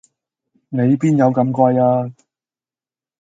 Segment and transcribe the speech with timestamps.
[0.69, 2.11] 你邊有咁貴呀